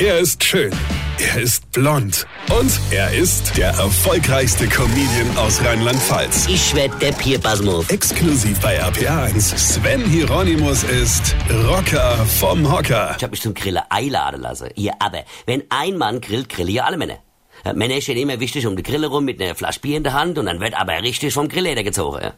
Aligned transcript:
Er 0.00 0.18
ist 0.18 0.42
schön. 0.42 0.72
Er 1.18 1.42
ist 1.42 1.70
blond. 1.72 2.26
Und 2.58 2.80
er 2.90 3.12
ist 3.12 3.54
der 3.58 3.68
erfolgreichste 3.68 4.66
Comedian 4.66 5.36
aus 5.36 5.62
Rheinland-Pfalz. 5.62 6.46
Ich 6.48 6.74
werd 6.74 7.02
der 7.02 7.12
Pierpasmus. 7.12 7.90
Exklusiv 7.90 8.58
bei 8.60 8.82
RPA1. 8.82 9.58
Sven 9.58 10.02
Hieronymus 10.06 10.84
ist 10.84 11.36
Rocker 11.68 12.16
vom 12.24 12.72
Hocker. 12.72 13.14
Ich 13.18 13.22
hab 13.22 13.30
mich 13.30 13.42
zum 13.42 13.52
Grille 13.52 13.82
einladen 13.90 14.40
lassen. 14.40 14.70
Hier, 14.74 14.94
aber 15.00 15.24
wenn 15.44 15.64
ein 15.68 15.98
Mann 15.98 16.22
grillt, 16.22 16.48
grillen 16.48 16.70
ja 16.70 16.84
alle 16.84 16.96
Männer. 16.96 17.18
Ja, 17.64 17.72
Männer 17.72 18.00
stehen 18.00 18.16
immer 18.16 18.40
wichtig 18.40 18.66
um 18.66 18.76
die 18.76 18.82
Grille 18.82 19.06
rum 19.06 19.24
mit 19.24 19.40
einer 19.40 19.54
Flasche 19.54 19.80
Bier 19.80 19.96
in 19.96 20.04
der 20.04 20.12
Hand 20.14 20.38
und 20.38 20.46
dann 20.46 20.60
wird 20.60 20.74
aber 20.74 21.02
richtig 21.02 21.34
vom 21.34 21.48
Grillleder 21.48 21.82
gezogen. 21.82 22.32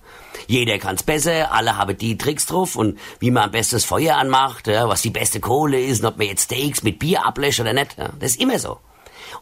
Jeder 0.47 0.79
kann's 0.79 1.03
besser, 1.03 1.53
alle 1.53 1.77
haben 1.77 1.97
die 1.97 2.19
Tricks 2.19 2.47
drauf 2.47 2.77
und 2.77 2.99
wie 3.21 3.31
man 3.31 3.45
am 3.45 3.51
besten 3.51 3.81
Feuer 3.81 4.17
anmacht, 4.17 4.67
was 4.67 5.03
die 5.03 5.11
beste 5.11 5.41
Kohle 5.41 5.81
ist 5.81 6.01
und 6.01 6.07
ob 6.07 6.19
man 6.19 6.27
jetzt 6.27 6.45
Steaks 6.45 6.83
mit 6.83 6.99
Bier 6.99 7.25
ablöscht 7.25 7.61
oder 7.61 7.73
nicht. 7.73 7.97
Das 7.99 8.33
ist 8.33 8.41
immer 8.41 8.59
so. 8.59 8.79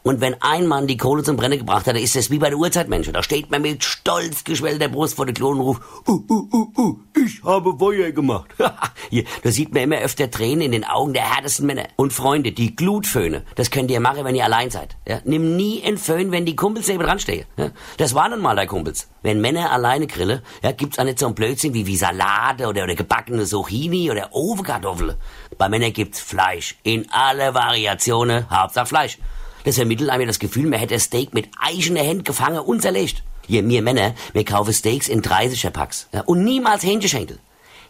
Und 0.02 0.20
wenn 0.20 0.40
ein 0.40 0.66
Mann 0.66 0.87
die 0.87 0.96
Kohle 0.96 1.23
zum 1.23 1.37
Brennen 1.37 1.59
gebracht 1.59 1.87
hat, 1.87 1.95
dann 1.95 2.02
ist 2.02 2.16
das 2.16 2.30
wie 2.30 2.38
bei 2.38 2.48
der 2.48 2.59
Urzeitmenschen. 2.59 3.12
Da 3.12 3.23
steht 3.23 3.51
man 3.51 3.62
mit 3.62 3.84
stolz 3.84 4.45
geschwellter 4.45 4.88
Brust 4.88 5.15
vor 5.15 5.26
der 5.26 5.34
Klon 5.34 5.59
und 5.59 5.65
ruft, 5.66 5.82
uh, 6.09 6.24
uh, 6.28 6.48
uh, 6.52 6.80
uh, 6.80 6.96
ich 7.16 7.42
habe 7.45 7.76
Feuer 7.76 8.10
gemacht. 8.12 8.51
Hier, 9.10 9.24
da 9.42 9.50
sieht 9.50 9.74
man 9.74 9.82
immer 9.82 9.98
öfter 9.98 10.30
Tränen 10.30 10.62
in 10.62 10.73
den 10.73 10.84
Augen 10.84 11.12
der 11.12 11.34
härtesten 11.34 11.66
Männer. 11.66 11.88
Und 11.96 12.12
Freunde, 12.12 12.52
die 12.52 12.77
Glutföhne, 12.77 13.42
das 13.56 13.73
könnt 13.73 13.91
ihr 13.91 13.98
machen, 13.98 14.24
wenn 14.24 14.37
ihr 14.37 14.45
allein 14.45 14.70
seid. 14.70 14.96
Ja? 15.06 15.20
Nimm 15.24 15.56
nie 15.56 15.82
einen 15.84 15.98
Föhn, 15.98 16.30
wenn 16.30 16.46
die 16.46 16.55
Kumpels 16.55 16.87
neben 16.87 17.02
dran 17.02 17.18
stehen. 17.18 17.45
Ja? 17.56 17.70
Das 17.96 18.15
waren 18.15 18.30
nun 18.30 18.41
mal 18.41 18.54
deine 18.54 18.68
Kumpels. 18.68 19.09
Wenn 19.23 19.41
Männer 19.41 19.73
alleine 19.73 20.06
grillen, 20.06 20.42
ja, 20.62 20.70
gibt's 20.73 20.98
auch 20.98 21.04
nicht 21.04 21.18
so 21.18 21.27
ein 21.27 21.34
Blödsinn 21.34 21.74
wie, 21.74 21.87
wie 21.87 21.96
Salate 21.96 22.68
oder, 22.68 22.84
oder 22.84 22.95
gebackene 22.95 23.45
Zucchini 23.45 24.10
oder 24.10 24.28
Ofenkartoffeln. 24.32 25.16
Bei 25.59 25.68
Männern 25.68 25.92
gibt's 25.92 26.20
Fleisch. 26.20 26.77
In 26.84 27.10
alle 27.10 27.52
Variationen, 27.52 28.48
Hauptsache 28.48 28.87
Fleisch. 28.87 29.18
Das 29.65 29.74
vermittelt 29.74 30.09
einem 30.09 30.27
das 30.27 30.38
Gefühl, 30.38 30.66
man 30.68 30.79
hätte 30.79 30.98
Steak 30.98 31.34
mit 31.34 31.48
eigener 31.60 32.06
Hand 32.06 32.24
gefangen 32.24 32.60
und 32.60 32.80
zerlegt. 32.80 33.23
Hier, 33.46 33.68
wir 33.68 33.82
Männer, 33.82 34.15
wir 34.32 34.45
kaufen 34.45 34.73
Steaks 34.73 35.09
in 35.09 35.23
30er 35.23 35.71
Packs. 35.71 36.09
Ja, 36.12 36.21
und 36.23 36.45
niemals 36.45 36.84
Hähnchenschenkel. 36.84 37.40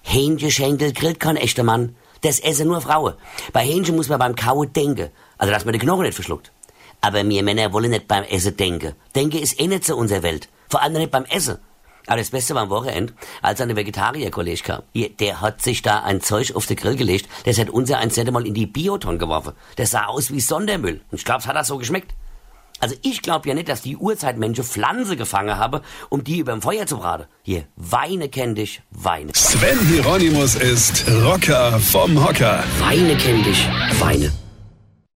Hähnchenschenkel 0.03 0.93
grillt 0.93 1.21
kein 1.21 1.37
echter 1.37 1.63
Mann. 1.63 1.97
Das 2.23 2.41
essen 2.41 2.69
nur 2.69 2.81
Frauen. 2.81 3.15
Bei 3.53 3.61
Hähnchen 3.61 3.97
muss 3.97 4.09
man 4.09 4.19
beim 4.19 4.37
Kauen 4.37 4.73
denken. 4.73 5.11
Also, 5.39 5.53
dass 5.53 5.65
man 5.65 5.73
den 5.73 5.81
Knochen 5.81 6.03
nicht 6.03 6.15
verschluckt. 6.15 6.53
Aber 7.01 7.27
wir 7.27 7.43
Männer 7.43 7.73
wollen 7.73 7.91
nicht 7.91 8.09
beim 8.09 8.25
Essen 8.25 8.57
denken. 8.57 8.95
Denken 9.15 9.39
ist 9.39 9.59
eh 9.59 9.67
nicht 9.67 9.85
so 9.85 9.97
unserer 9.97 10.23
Welt. 10.23 10.49
Vor 10.69 10.83
allem 10.83 10.95
nicht 10.95 11.11
beim 11.11 11.25
Essen. 11.25 11.59
Aber 12.07 12.19
das 12.19 12.31
Beste 12.31 12.55
war 12.55 12.63
am 12.63 12.71
Wochenende, 12.71 13.13
als 13.41 13.61
eine 13.61 13.77
Vegetarier-Kollege 13.77 14.63
kam. 14.63 14.83
Der 14.95 15.41
hat 15.41 15.63
sich 15.63 15.83
da 15.83 16.03
ein 16.03 16.21
Zeug 16.21 16.55
auf 16.57 16.67
den 16.67 16.77
Grill 16.77 16.97
gelegt, 16.97 17.29
das 17.45 17.59
hat 17.59 17.71
unser 17.71 17.99
ein 17.99 18.11
mal 18.33 18.47
in 18.47 18.55
die 18.55 18.67
Bioton 18.67 19.19
geworfen. 19.19 19.53
Das 19.77 19.93
sah 19.93 20.07
aus 20.07 20.33
wie 20.33 20.41
Sondermüll. 20.41 21.03
Und 21.11 21.19
ich 21.19 21.25
glaub's 21.25 21.47
hat 21.47 21.57
das 21.57 21.69
so 21.69 21.79
geschmeckt. 21.79 22.13
Also 22.81 22.97
ich 23.03 23.23
glaub 23.23 23.47
ja 23.47 23.55
nicht, 23.55 23.69
dass 23.69 23.83
die 23.83 23.97
Urzeitmenschen 23.97 24.65
Pflanze 24.65 25.17
gefangen 25.17 25.57
haben, 25.59 25.81
um 26.09 26.25
die 26.25 26.39
überm 26.39 26.63
Feuer 26.63 26.87
zu 26.87 26.97
braten. 26.97 27.27
Hier, 27.43 27.65
Weine 27.77 28.29
kenn 28.29 28.55
dich, 28.55 28.83
Weine. 28.91 29.33
Sven 29.35 29.79
Hieronymus 29.87 30.55
ist 30.57 31.05
Rocker 31.25 31.79
vom 31.79 32.27
Hocker. 32.27 32.65
Weine 32.81 33.17
kenn 33.17 33.43
dich, 33.45 33.69
Weine. 34.01 34.33